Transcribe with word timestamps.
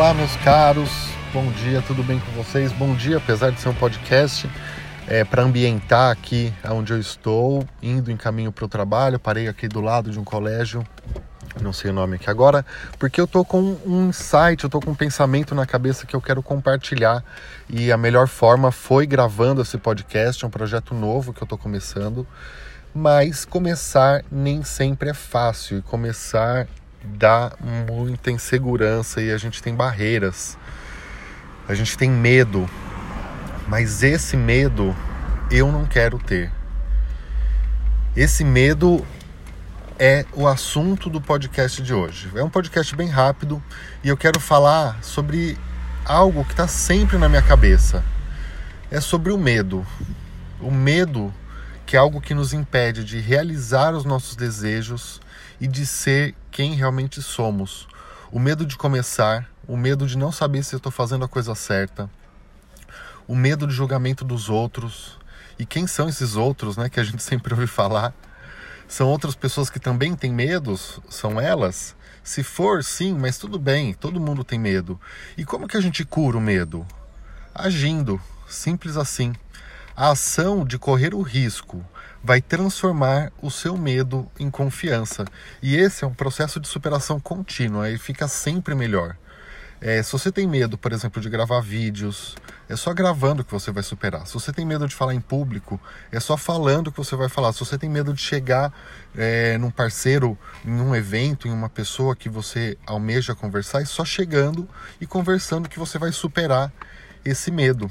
Olá, 0.00 0.14
meus 0.14 0.34
caros. 0.36 1.10
Bom 1.30 1.52
dia, 1.52 1.82
tudo 1.86 2.02
bem 2.02 2.18
com 2.18 2.32
vocês? 2.42 2.72
Bom 2.72 2.94
dia, 2.94 3.18
apesar 3.18 3.50
de 3.50 3.60
ser 3.60 3.68
um 3.68 3.74
podcast, 3.74 4.48
é, 5.06 5.24
para 5.24 5.42
ambientar 5.42 6.10
aqui 6.10 6.54
onde 6.70 6.94
eu 6.94 6.98
estou, 6.98 7.68
indo 7.82 8.10
em 8.10 8.16
caminho 8.16 8.50
para 8.50 8.64
o 8.64 8.68
trabalho. 8.68 9.18
Parei 9.18 9.46
aqui 9.46 9.68
do 9.68 9.82
lado 9.82 10.10
de 10.10 10.18
um 10.18 10.24
colégio, 10.24 10.82
não 11.60 11.70
sei 11.70 11.90
o 11.90 11.92
nome 11.92 12.16
aqui 12.16 12.30
agora, 12.30 12.64
porque 12.98 13.20
eu 13.20 13.26
tô 13.26 13.44
com 13.44 13.76
um 13.84 14.08
insight, 14.08 14.64
eu 14.64 14.70
tô 14.70 14.80
com 14.80 14.92
um 14.92 14.94
pensamento 14.94 15.54
na 15.54 15.66
cabeça 15.66 16.06
que 16.06 16.16
eu 16.16 16.20
quero 16.22 16.42
compartilhar. 16.42 17.22
E 17.68 17.92
a 17.92 17.96
melhor 17.98 18.26
forma 18.26 18.72
foi 18.72 19.06
gravando 19.06 19.60
esse 19.60 19.76
podcast, 19.76 20.42
é 20.42 20.48
um 20.48 20.50
projeto 20.50 20.94
novo 20.94 21.34
que 21.34 21.42
eu 21.42 21.46
tô 21.46 21.58
começando. 21.58 22.26
Mas 22.94 23.44
começar 23.44 24.24
nem 24.32 24.64
sempre 24.64 25.10
é 25.10 25.14
fácil 25.14 25.76
e 25.76 25.82
começar 25.82 26.66
dá 27.04 27.52
muita 27.60 28.30
insegurança 28.30 29.22
e 29.22 29.32
a 29.32 29.38
gente 29.38 29.62
tem 29.62 29.74
barreiras. 29.74 30.56
A 31.68 31.74
gente 31.74 31.96
tem 31.96 32.10
medo. 32.10 32.68
Mas 33.68 34.02
esse 34.02 34.36
medo 34.36 34.94
eu 35.50 35.70
não 35.70 35.84
quero 35.86 36.18
ter. 36.18 36.50
Esse 38.16 38.44
medo 38.44 39.06
é 39.98 40.24
o 40.32 40.48
assunto 40.48 41.08
do 41.08 41.20
podcast 41.20 41.82
de 41.82 41.94
hoje. 41.94 42.30
É 42.34 42.42
um 42.42 42.50
podcast 42.50 42.94
bem 42.96 43.08
rápido 43.08 43.62
e 44.02 44.08
eu 44.08 44.16
quero 44.16 44.40
falar 44.40 44.98
sobre 45.02 45.56
algo 46.04 46.44
que 46.44 46.52
está 46.52 46.66
sempre 46.66 47.18
na 47.18 47.28
minha 47.28 47.42
cabeça. 47.42 48.02
É 48.90 49.00
sobre 49.00 49.30
o 49.30 49.38
medo. 49.38 49.86
O 50.60 50.70
medo 50.70 51.32
que 51.90 51.96
é 51.96 51.98
algo 51.98 52.20
que 52.20 52.34
nos 52.34 52.52
impede 52.52 53.02
de 53.02 53.18
realizar 53.18 53.92
os 53.96 54.04
nossos 54.04 54.36
desejos 54.36 55.20
e 55.60 55.66
de 55.66 55.84
ser 55.84 56.36
quem 56.48 56.76
realmente 56.76 57.20
somos. 57.20 57.88
O 58.30 58.38
medo 58.38 58.64
de 58.64 58.76
começar, 58.76 59.50
o 59.66 59.76
medo 59.76 60.06
de 60.06 60.16
não 60.16 60.30
saber 60.30 60.62
se 60.62 60.72
eu 60.72 60.76
estou 60.76 60.92
fazendo 60.92 61.24
a 61.24 61.28
coisa 61.28 61.52
certa, 61.56 62.08
o 63.26 63.34
medo 63.34 63.66
de 63.66 63.74
julgamento 63.74 64.24
dos 64.24 64.48
outros. 64.48 65.18
E 65.58 65.66
quem 65.66 65.84
são 65.88 66.08
esses 66.08 66.36
outros, 66.36 66.76
né, 66.76 66.88
que 66.88 67.00
a 67.00 67.02
gente 67.02 67.24
sempre 67.24 67.54
ouve 67.54 67.66
falar? 67.66 68.14
São 68.86 69.08
outras 69.08 69.34
pessoas 69.34 69.68
que 69.68 69.80
também 69.80 70.14
têm 70.14 70.32
medos? 70.32 71.00
São 71.08 71.40
elas? 71.40 71.96
Se 72.22 72.44
for, 72.44 72.84
sim, 72.84 73.18
mas 73.18 73.36
tudo 73.36 73.58
bem, 73.58 73.94
todo 73.94 74.20
mundo 74.20 74.44
tem 74.44 74.60
medo. 74.60 75.00
E 75.36 75.44
como 75.44 75.66
que 75.66 75.76
a 75.76 75.80
gente 75.80 76.04
cura 76.04 76.38
o 76.38 76.40
medo? 76.40 76.86
Agindo, 77.52 78.22
simples 78.48 78.96
assim. 78.96 79.34
A 80.00 80.12
ação 80.12 80.64
de 80.64 80.78
correr 80.78 81.14
o 81.14 81.20
risco 81.20 81.84
vai 82.24 82.40
transformar 82.40 83.30
o 83.42 83.50
seu 83.50 83.76
medo 83.76 84.26
em 84.38 84.50
confiança. 84.50 85.26
E 85.60 85.76
esse 85.76 86.04
é 86.04 86.06
um 86.06 86.14
processo 86.14 86.58
de 86.58 86.66
superação 86.66 87.20
contínua 87.20 87.90
e 87.90 87.98
fica 87.98 88.26
sempre 88.26 88.74
melhor. 88.74 89.14
É, 89.78 90.02
se 90.02 90.10
você 90.10 90.32
tem 90.32 90.46
medo, 90.46 90.78
por 90.78 90.94
exemplo, 90.94 91.20
de 91.20 91.28
gravar 91.28 91.60
vídeos, 91.60 92.34
é 92.66 92.76
só 92.76 92.94
gravando 92.94 93.44
que 93.44 93.52
você 93.52 93.70
vai 93.70 93.82
superar. 93.82 94.26
Se 94.26 94.32
você 94.32 94.54
tem 94.54 94.64
medo 94.64 94.88
de 94.88 94.94
falar 94.94 95.12
em 95.12 95.20
público, 95.20 95.78
é 96.10 96.18
só 96.18 96.34
falando 96.34 96.90
que 96.90 96.96
você 96.96 97.14
vai 97.14 97.28
falar. 97.28 97.52
Se 97.52 97.60
você 97.60 97.76
tem 97.76 97.90
medo 97.90 98.14
de 98.14 98.22
chegar 98.22 98.72
é, 99.14 99.58
num 99.58 99.70
parceiro, 99.70 100.38
em 100.64 100.80
um 100.80 100.96
evento, 100.96 101.46
em 101.46 101.52
uma 101.52 101.68
pessoa 101.68 102.16
que 102.16 102.30
você 102.30 102.78
almeja 102.86 103.34
conversar, 103.34 103.82
é 103.82 103.84
só 103.84 104.02
chegando 104.02 104.66
e 104.98 105.06
conversando 105.06 105.68
que 105.68 105.78
você 105.78 105.98
vai 105.98 106.10
superar 106.10 106.72
esse 107.22 107.50
medo. 107.50 107.90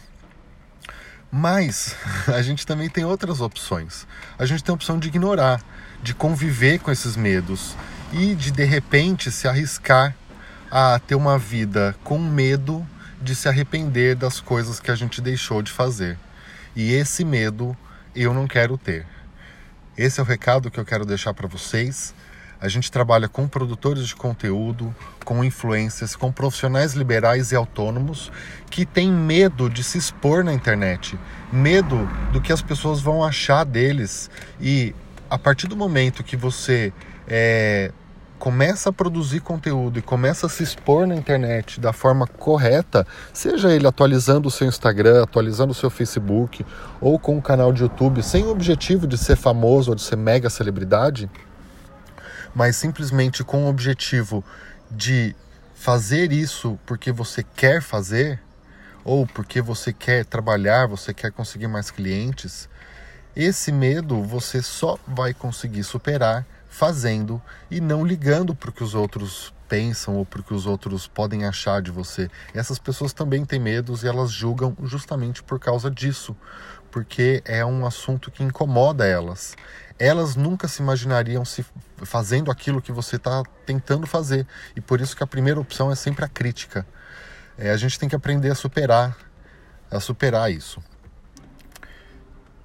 Mas 1.31 1.95
a 2.27 2.41
gente 2.41 2.65
também 2.65 2.89
tem 2.89 3.05
outras 3.05 3.41
opções. 3.41 4.07
A 4.37 4.45
gente 4.45 4.63
tem 4.63 4.71
a 4.71 4.75
opção 4.75 4.97
de 4.97 5.07
ignorar, 5.07 5.61
de 6.01 6.13
conviver 6.13 6.79
com 6.79 6.91
esses 6.91 7.15
medos 7.15 7.75
e 8.11 8.33
de 8.33 8.51
de 8.51 8.63
repente 8.63 9.31
se 9.31 9.47
arriscar 9.47 10.15
a 10.71 10.99
ter 10.99 11.15
uma 11.15 11.37
vida 11.37 11.95
com 12.03 12.17
medo 12.17 12.85
de 13.21 13.35
se 13.35 13.47
arrepender 13.47 14.15
das 14.15 14.39
coisas 14.39 14.79
que 14.79 14.91
a 14.91 14.95
gente 14.95 15.21
deixou 15.21 15.61
de 15.61 15.71
fazer. 15.71 16.17
E 16.75 16.93
esse 16.93 17.25
medo 17.25 17.75
eu 18.15 18.33
não 18.33 18.47
quero 18.47 18.77
ter. 18.77 19.05
Esse 19.97 20.19
é 20.19 20.23
o 20.23 20.25
recado 20.25 20.71
que 20.71 20.79
eu 20.79 20.85
quero 20.85 21.05
deixar 21.05 21.33
para 21.33 21.47
vocês. 21.47 22.13
A 22.61 22.67
gente 22.67 22.91
trabalha 22.91 23.29
com 23.29 23.47
produtores 23.47 24.05
de 24.05 24.15
conteúdo, 24.15 24.93
com 25.23 25.43
influências, 25.43 26.15
com 26.15 26.29
profissionais 26.29 26.93
liberais 26.93 27.53
e 27.53 27.55
autônomos 27.55 28.31
que 28.69 28.85
têm 28.85 29.09
medo 29.09 29.69
de 29.69 29.81
se 29.81 29.97
expor 29.97 30.43
na 30.43 30.53
internet, 30.53 31.17
medo 31.53 32.09
do 32.33 32.41
que 32.41 32.51
as 32.51 32.61
pessoas 32.61 32.99
vão 32.99 33.23
achar 33.23 33.63
deles. 33.63 34.29
E 34.59 34.93
a 35.29 35.37
partir 35.37 35.67
do 35.67 35.77
momento 35.77 36.21
que 36.21 36.35
você 36.35 36.91
é, 37.27 37.93
começa 38.37 38.89
a 38.89 38.93
produzir 38.93 39.39
conteúdo 39.39 39.99
e 39.99 40.01
começa 40.01 40.47
a 40.47 40.49
se 40.49 40.61
expor 40.61 41.07
na 41.07 41.15
internet 41.15 41.79
da 41.79 41.93
forma 41.93 42.27
correta, 42.27 43.07
seja 43.33 43.71
ele 43.71 43.87
atualizando 43.87 44.49
o 44.49 44.51
seu 44.51 44.67
Instagram, 44.67 45.23
atualizando 45.23 45.71
o 45.71 45.75
seu 45.75 45.89
Facebook 45.89 46.65
ou 46.99 47.17
com 47.17 47.37
um 47.37 47.41
canal 47.41 47.71
de 47.71 47.83
YouTube, 47.83 48.21
sem 48.21 48.43
o 48.43 48.49
objetivo 48.49 49.07
de 49.07 49.17
ser 49.17 49.37
famoso 49.37 49.91
ou 49.91 49.95
de 49.95 50.01
ser 50.01 50.17
mega 50.17 50.49
celebridade 50.49 51.29
mas 52.53 52.75
simplesmente 52.75 53.43
com 53.43 53.65
o 53.65 53.69
objetivo 53.69 54.43
de 54.89 55.35
fazer 55.73 56.31
isso 56.31 56.77
porque 56.85 57.11
você 57.11 57.43
quer 57.43 57.81
fazer 57.81 58.41
ou 59.03 59.25
porque 59.25 59.61
você 59.61 59.93
quer 59.93 60.25
trabalhar, 60.25 60.87
você 60.87 61.13
quer 61.13 61.31
conseguir 61.31 61.67
mais 61.67 61.89
clientes, 61.89 62.67
esse 63.35 63.71
medo 63.71 64.21
você 64.23 64.61
só 64.61 64.97
vai 65.07 65.33
conseguir 65.33 65.83
superar 65.83 66.45
fazendo 66.69 67.41
e 67.71 67.79
não 67.79 68.05
ligando 68.05 68.53
para 68.53 68.69
o 68.69 68.73
que 68.73 68.83
os 68.83 68.93
outros 68.93 69.53
pensam 69.69 70.17
ou 70.17 70.25
para 70.25 70.41
o 70.41 70.43
que 70.43 70.53
os 70.53 70.65
outros 70.65 71.07
podem 71.07 71.45
achar 71.45 71.81
de 71.81 71.91
você. 71.91 72.29
Essas 72.53 72.77
pessoas 72.77 73.13
também 73.13 73.45
têm 73.45 73.59
medos 73.59 74.03
e 74.03 74.07
elas 74.07 74.31
julgam 74.31 74.75
justamente 74.83 75.41
por 75.41 75.59
causa 75.59 75.89
disso, 75.89 76.35
porque 76.91 77.41
é 77.45 77.63
um 77.63 77.85
assunto 77.85 78.29
que 78.29 78.43
incomoda 78.43 79.05
elas 79.05 79.55
elas 79.99 80.37
nunca 80.37 80.65
se 80.67 80.81
imaginariam 80.81 81.43
se 81.43 81.63
fazendo 81.97 82.49
aquilo 82.49 82.81
que 82.81 82.91
você 82.91 83.17
está 83.17 83.43
tentando 83.65 84.07
fazer. 84.07 84.47
E 84.73 84.79
por 84.79 85.01
isso 85.01 85.15
que 85.15 85.21
a 85.21 85.27
primeira 85.27 85.59
opção 85.59 85.91
é 85.91 85.95
sempre 85.95 86.23
a 86.23 86.29
crítica. 86.29 86.87
É, 87.57 87.69
a 87.69 87.77
gente 87.77 87.99
tem 87.99 88.07
que 88.07 88.15
aprender 88.15 88.49
a 88.49 88.55
superar, 88.55 89.17
a 89.91 89.99
superar 89.99 90.49
isso. 90.49 90.81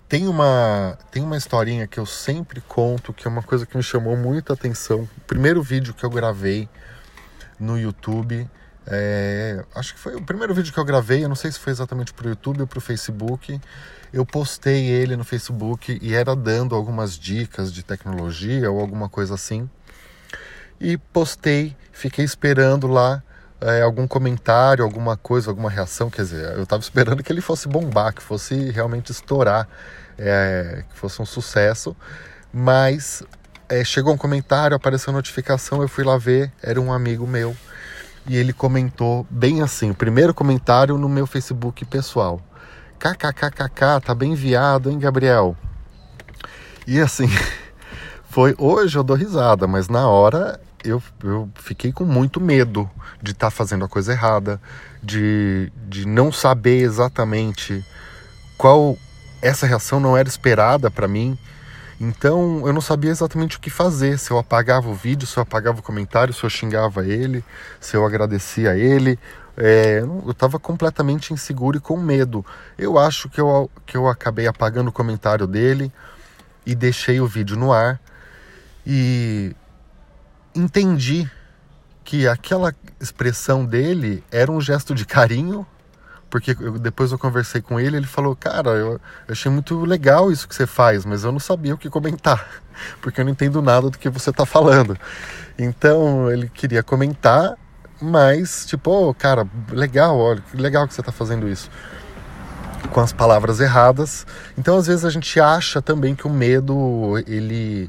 Tem 0.09 0.29
uma, 0.29 0.97
tem 1.11 1.25
uma 1.25 1.37
historinha 1.37 1.89
que 1.89 1.99
eu 1.99 2.07
sempre 2.07 2.61
conto, 2.61 3.13
que 3.13 3.27
é 3.27 3.31
uma 3.31 3.43
coisa 3.43 3.67
que 3.67 3.77
me 3.77 3.83
chamou 3.83 4.17
muita 4.17 4.53
atenção. 4.53 5.09
O 5.17 5.21
primeiro 5.23 5.61
vídeo 5.61 5.93
que 5.93 6.05
eu 6.05 6.11
gravei 6.11 6.69
no 7.59 7.79
YouTube, 7.79 8.49
é, 8.87 9.65
acho 9.75 9.95
que 9.95 10.01
foi 10.01 10.15
o 10.15 10.23
primeiro 10.23 10.55
vídeo 10.55 10.73
que 10.73 10.79
eu 10.79 10.85
gravei, 10.85 11.25
eu 11.25 11.29
não 11.29 11.37
sei 11.37 11.51
se 11.51 11.59
foi 11.59 11.73
exatamente 11.73 12.13
para 12.13 12.27
o 12.27 12.31
YouTube 12.31 12.61
ou 12.61 12.67
para 12.67 12.79
o 12.79 12.83
Facebook 12.83 13.61
eu 14.15 14.25
postei 14.25 14.87
ele 14.87 15.17
no 15.17 15.25
Facebook 15.25 15.99
e 16.01 16.15
era 16.15 16.37
dando 16.37 16.77
algumas 16.77 17.19
dicas 17.19 17.73
de 17.73 17.83
tecnologia 17.83 18.71
ou 18.71 18.81
alguma 18.81 19.09
coisa 19.09 19.35
assim. 19.35 19.69
E 20.81 20.97
postei, 20.97 21.77
fiquei 21.91 22.25
esperando 22.25 22.87
lá 22.87 23.21
é, 23.61 23.83
algum 23.83 24.07
comentário, 24.07 24.85
alguma 24.85 25.17
coisa, 25.17 25.51
alguma 25.51 25.69
reação. 25.69 26.11
Quer 26.11 26.23
dizer, 26.23 26.53
eu 26.57 26.63
estava 26.63 26.81
esperando 26.81 27.25
que 27.25 27.33
ele 27.33 27.41
fosse 27.41 27.67
bombar, 27.67 28.15
que 28.15 28.23
fosse 28.23 28.71
realmente 28.71 29.11
estourar, 29.11 29.69
é, 30.17 30.85
que 30.89 30.97
fosse 30.97 31.21
um 31.21 31.27
sucesso. 31.27 31.97
Mas 32.53 33.25
é, 33.69 33.85
chegou 33.85 34.15
um 34.15 34.19
comentário, 34.19 34.77
apareceu 34.77 35.13
notificação, 35.13 35.83
eu 35.83 35.89
fui 35.89 36.05
lá 36.05 36.17
ver, 36.17 36.53
era 36.63 36.81
um 36.81 36.93
amigo 36.93 37.27
meu. 37.27 37.57
E 38.27 38.37
ele 38.37 38.53
comentou 38.53 39.27
bem 39.29 39.63
assim, 39.63 39.91
o 39.91 39.95
primeiro 39.95 40.33
comentário 40.33 40.97
no 40.97 41.09
meu 41.09 41.27
Facebook 41.27 41.85
pessoal 41.85 42.41
kkkk, 42.99 44.01
tá 44.03 44.15
bem 44.15 44.33
enviado, 44.33 44.91
hein, 44.91 44.99
Gabriel? 44.99 45.55
E 46.87 46.99
assim, 47.01 47.29
foi 48.31 48.55
hoje 48.57 48.97
eu 48.97 49.05
dou 49.05 49.17
risada, 49.17 49.67
mas 49.67 49.89
na 49.89 50.09
hora 50.09 50.59
eu, 50.83 51.03
eu 51.23 51.51
fiquei 51.55 51.93
com 51.93 52.05
muito 52.05 52.41
medo 52.41 52.91
de 53.23 53.33
estar 53.33 53.47
tá 53.47 53.51
fazendo 53.51 53.85
a 53.85 53.89
coisa 53.89 54.13
errada, 54.13 54.61
de, 55.03 55.71
de 55.87 56.07
não 56.07 56.33
saber 56.33 56.81
exatamente 56.81 57.85
qual 58.57 58.97
essa 59.43 59.67
reação 59.67 60.01
não 60.01 60.17
era 60.17 60.29
esperada 60.29 60.91
para 60.91 61.07
mim. 61.07 61.39
Então 62.01 62.67
eu 62.67 62.73
não 62.73 62.81
sabia 62.81 63.11
exatamente 63.11 63.57
o 63.57 63.61
que 63.61 63.71
fazer, 63.71 64.19
se 64.19 64.31
eu 64.31 64.39
apagava 64.39 64.89
o 64.89 64.95
vídeo, 64.95 65.27
se 65.27 65.37
eu 65.37 65.43
apagava 65.43 65.79
o 65.79 65.83
comentário, 65.83 66.35
se 66.35 66.43
eu 66.45 66.51
xingava 66.51 67.07
ele, 67.07 67.45
se 67.81 67.97
eu 67.97 68.05
agradecia 68.05 68.77
ele, 68.77 69.19
é, 69.57 70.01
eu 70.01 70.31
estava 70.31 70.59
completamente 70.59 71.33
inseguro 71.33 71.77
e 71.77 71.81
com 71.81 71.97
medo. 71.97 72.45
Eu 72.77 72.99
acho 72.99 73.29
que 73.29 73.41
eu, 73.41 73.71
que 73.87 73.97
eu 73.97 74.09
acabei 74.09 74.47
apagando 74.47 74.89
o 74.89 74.93
comentário 74.93 75.47
dele 75.47 75.93
e 76.67 76.75
deixei 76.75 77.21
o 77.21 77.27
vídeo 77.27 77.57
no 77.57 77.73
ar 77.73 78.01
e 78.87 79.55
entendi 80.55 81.31
que 82.03 82.29
aquela 82.29 82.75
expressão 83.01 83.65
dele 83.65 84.23
era 84.31 84.53
um 84.53 84.61
gesto 84.61 84.95
de 84.95 85.07
carinho, 85.07 85.67
porque 86.35 86.57
eu, 86.59 86.81
depois 86.81 87.13
eu 87.13 87.19
conversei 87.19 87.63
com 87.63 87.79
ele, 87.79 87.97
ele 87.97 88.09
falou: 88.09 88.35
Cara, 88.35 88.71
eu, 88.71 88.95
eu 88.95 89.01
achei 89.29 89.49
muito 89.53 89.85
legal 89.85 90.33
isso 90.33 90.49
que 90.49 90.55
você 90.57 90.67
faz, 90.67 91.05
mas 91.05 91.23
eu 91.23 91.31
não 91.31 91.39
sabia 91.39 91.73
o 91.73 91.79
que 91.79 91.89
comentar, 91.89 92.45
porque 93.01 93.21
eu 93.21 93.25
não 93.25 93.31
entendo 93.31 93.63
nada 93.63 93.89
do 93.89 93.97
que 93.97 94.11
você 94.11 94.31
está 94.31 94.45
falando. 94.45 94.99
Então 95.57 96.29
ele 96.33 96.49
queria 96.49 96.83
comentar 96.83 97.55
mas, 98.03 98.67
tipo, 98.67 98.91
oh, 98.91 99.15
cara, 99.15 99.47
legal, 99.71 100.19
olha, 100.19 100.43
que 100.51 100.57
legal 100.57 100.89
que 100.89 100.93
você 100.93 101.01
está 101.01 101.13
fazendo 101.13 101.49
isso. 101.49 101.71
Com 102.91 103.01
as 103.01 103.13
palavras 103.13 103.61
erradas. 103.61 104.27
Então, 104.59 104.77
às 104.77 104.89
vezes, 104.89 105.05
a 105.05 105.11
gente 105.11 105.39
acha 105.39 105.81
também 105.81 106.17
que 106.17 106.27
o 106.27 106.31
medo, 106.31 107.17
ele 107.29 107.89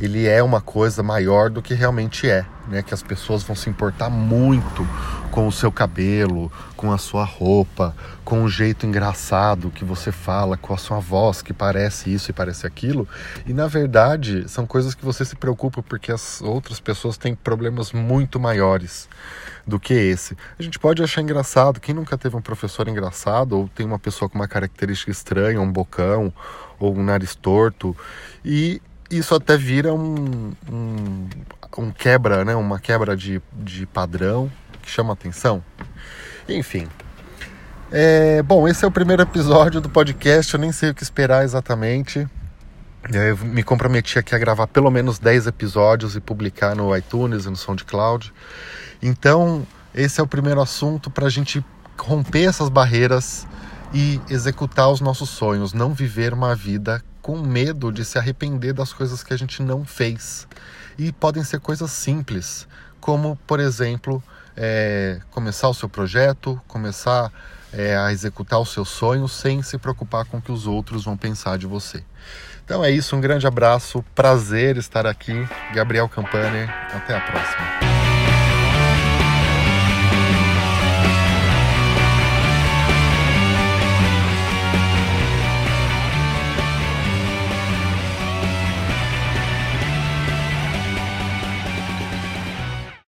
ele 0.00 0.28
é 0.28 0.42
uma 0.42 0.60
coisa 0.60 1.02
maior 1.02 1.50
do 1.50 1.60
que 1.60 1.74
realmente 1.74 2.30
é, 2.30 2.46
né? 2.70 2.82
Que 2.82 2.94
as 2.94 3.02
pessoas 3.02 3.42
vão 3.42 3.56
se 3.56 3.68
importar 3.68 4.08
muito 4.08 4.86
com 5.30 5.46
o 5.46 5.52
seu 5.52 5.70
cabelo, 5.70 6.50
com 6.76 6.92
a 6.92 6.98
sua 6.98 7.24
roupa, 7.24 7.94
com 8.24 8.42
o 8.44 8.48
jeito 8.48 8.86
engraçado 8.86 9.70
que 9.70 9.84
você 9.84 10.10
fala, 10.10 10.56
com 10.56 10.72
a 10.72 10.78
sua 10.78 10.98
voz 10.98 11.42
que 11.42 11.52
parece 11.52 12.12
isso 12.12 12.30
e 12.30 12.32
parece 12.32 12.66
aquilo. 12.66 13.06
E 13.46 13.52
na 13.52 13.66
verdade, 13.66 14.48
são 14.48 14.66
coisas 14.66 14.94
que 14.94 15.04
você 15.04 15.24
se 15.24 15.36
preocupa 15.36 15.82
porque 15.82 16.12
as 16.12 16.40
outras 16.40 16.80
pessoas 16.80 17.18
têm 17.18 17.34
problemas 17.34 17.92
muito 17.92 18.40
maiores 18.40 19.08
do 19.66 19.78
que 19.78 19.94
esse. 19.94 20.36
A 20.58 20.62
gente 20.62 20.78
pode 20.78 21.02
achar 21.02 21.20
engraçado, 21.20 21.80
quem 21.80 21.94
nunca 21.94 22.16
teve 22.16 22.36
um 22.36 22.40
professor 22.40 22.88
engraçado 22.88 23.58
ou 23.58 23.68
tem 23.68 23.86
uma 23.86 23.98
pessoa 23.98 24.28
com 24.28 24.36
uma 24.36 24.48
característica 24.48 25.10
estranha, 25.10 25.60
um 25.60 25.70
bocão 25.70 26.32
ou 26.78 26.96
um 26.96 27.02
nariz 27.02 27.34
torto, 27.34 27.96
e 28.44 28.80
isso 29.10 29.34
até 29.34 29.56
vira 29.56 29.92
um, 29.92 30.52
um, 30.70 31.28
um, 31.76 31.90
quebra, 31.90 32.44
né? 32.44 32.54
uma 32.54 32.78
quebra 32.78 33.16
de, 33.16 33.40
de 33.52 33.86
padrão 33.86 34.50
que 34.82 34.90
chama 34.90 35.12
atenção. 35.12 35.62
Enfim. 36.48 36.88
É, 37.92 38.42
bom, 38.42 38.68
esse 38.68 38.84
é 38.84 38.88
o 38.88 38.90
primeiro 38.90 39.22
episódio 39.22 39.80
do 39.80 39.88
podcast, 39.88 40.54
eu 40.54 40.60
nem 40.60 40.70
sei 40.70 40.90
o 40.90 40.94
que 40.94 41.02
esperar 41.02 41.44
exatamente. 41.44 42.26
Eu 43.12 43.36
me 43.38 43.62
comprometi 43.62 44.18
aqui 44.18 44.34
a 44.34 44.38
gravar 44.38 44.66
pelo 44.66 44.90
menos 44.90 45.18
10 45.18 45.46
episódios 45.46 46.14
e 46.14 46.20
publicar 46.20 46.76
no 46.76 46.96
iTunes 46.96 47.46
e 47.46 47.50
no 47.50 47.56
SoundCloud. 47.56 48.32
Então, 49.02 49.66
esse 49.94 50.20
é 50.20 50.22
o 50.22 50.26
primeiro 50.26 50.60
assunto 50.60 51.10
para 51.10 51.26
a 51.26 51.30
gente 51.30 51.64
romper 51.98 52.44
essas 52.44 52.68
barreiras 52.68 53.46
e 53.92 54.20
executar 54.28 54.88
os 54.90 55.00
nossos 55.00 55.30
sonhos, 55.30 55.72
não 55.72 55.92
viver 55.92 56.32
uma 56.32 56.54
vida 56.54 57.02
com 57.22 57.38
medo 57.38 57.92
de 57.92 58.04
se 58.04 58.18
arrepender 58.18 58.72
das 58.72 58.92
coisas 58.92 59.22
que 59.22 59.32
a 59.32 59.36
gente 59.36 59.62
não 59.62 59.84
fez. 59.84 60.46
E 60.98 61.12
podem 61.12 61.42
ser 61.44 61.60
coisas 61.60 61.90
simples, 61.90 62.66
como, 63.00 63.38
por 63.46 63.60
exemplo, 63.60 64.22
é, 64.56 65.20
começar 65.30 65.68
o 65.68 65.74
seu 65.74 65.88
projeto, 65.88 66.60
começar 66.66 67.32
é, 67.72 67.96
a 67.96 68.12
executar 68.12 68.60
os 68.60 68.72
seus 68.72 68.88
sonhos 68.88 69.32
sem 69.32 69.62
se 69.62 69.78
preocupar 69.78 70.24
com 70.24 70.38
o 70.38 70.42
que 70.42 70.52
os 70.52 70.66
outros 70.66 71.04
vão 71.04 71.16
pensar 71.16 71.56
de 71.56 71.66
você. 71.66 72.04
Então 72.64 72.84
é 72.84 72.90
isso, 72.90 73.16
um 73.16 73.20
grande 73.20 73.46
abraço, 73.46 74.04
prazer 74.14 74.76
estar 74.76 75.06
aqui. 75.06 75.48
Gabriel 75.74 76.08
Campane, 76.08 76.68
até 76.92 77.16
a 77.16 77.20
próxima. 77.20 77.89